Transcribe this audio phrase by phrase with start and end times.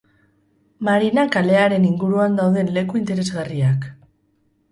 [0.87, 3.89] Marina kalearen inguruan dauden leku interesgarriak.